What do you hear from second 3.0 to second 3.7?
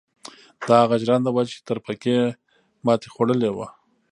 خوړلې وه.